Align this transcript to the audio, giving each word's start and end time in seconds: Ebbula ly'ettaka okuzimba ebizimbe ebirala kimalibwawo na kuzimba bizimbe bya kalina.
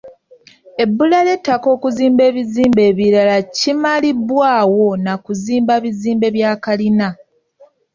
Ebbula 0.83 1.19
ly'ettaka 1.25 1.67
okuzimba 1.75 2.21
ebizimbe 2.29 2.81
ebirala 2.91 3.37
kimalibwawo 3.57 4.87
na 5.05 5.13
kuzimba 5.23 5.73
bizimbe 5.83 6.27
bya 6.35 6.51
kalina. 6.63 7.07